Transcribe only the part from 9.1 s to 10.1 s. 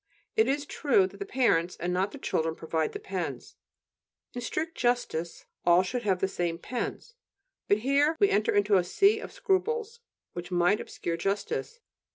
of scruples